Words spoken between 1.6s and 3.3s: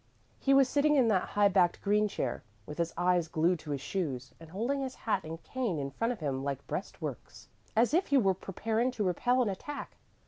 green chair, with his eyes